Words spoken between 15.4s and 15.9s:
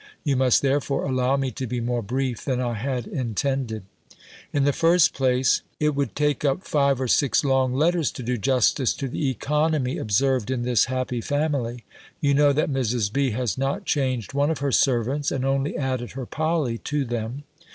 only